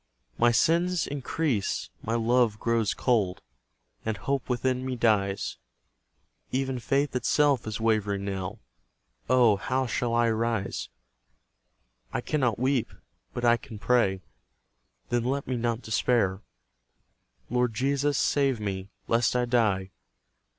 [0.39, 3.39] My sins increase my love grows cold,
[4.03, 5.57] And Hope within me dies:
[6.51, 8.57] Even Faith itself is wavering now;
[9.29, 10.89] Oh, how shall I arise?
[12.11, 12.89] I cannot weep,
[13.35, 14.21] but I can pray,
[15.09, 16.41] Then let me not despair:
[17.51, 19.91] Lord Jesus, save me, lest I die!